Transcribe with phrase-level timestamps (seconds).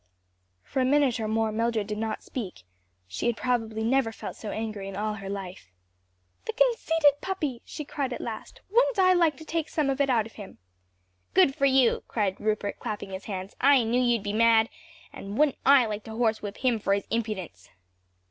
[0.63, 2.63] For a minute or more Mildred did not speak;
[3.07, 5.69] she had probably never felt so angry in all her life.
[6.45, 10.09] "The conceited puppy!" she cried at last, "wouldn't I like to take some of it
[10.09, 10.57] out of him!"
[11.35, 13.55] "Good for you!" cried Rupert clapping his hands.
[13.61, 14.69] "I knew you'd be mad.
[15.13, 17.69] And wouldn't I like to horsewhip him for his impudence?"